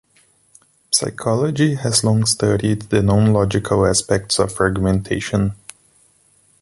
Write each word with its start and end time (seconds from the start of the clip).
Psychology 0.91 1.75
has 1.75 2.03
long 2.03 2.25
studied 2.25 2.81
the 2.89 3.03
non-logical 3.03 3.85
aspects 3.85 4.39
of 4.39 4.59
argumentation. 4.59 5.53